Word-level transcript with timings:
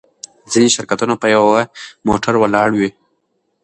ځینې 0.51 0.69
شرکتونه 0.75 1.13
په 1.21 1.27
یوه 1.35 1.61
موټر 2.07 2.33
ولاړ 2.39 2.69
وي. 2.79 2.89